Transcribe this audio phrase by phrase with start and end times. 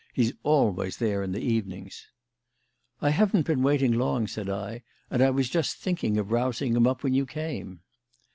[0.15, 2.07] He's always there in the evenings."
[3.01, 4.81] "I haven't been waiting long," said I,
[5.11, 7.81] "and I was just thinking of rousing him up when you came."